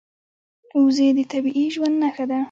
وزې 0.83 1.07
د 1.17 1.19
طبیعي 1.31 1.65
ژوند 1.75 1.95
نښه 2.01 2.25
ده 2.29 2.39